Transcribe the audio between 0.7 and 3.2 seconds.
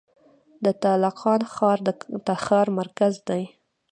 تالقان ښار د تخار مرکز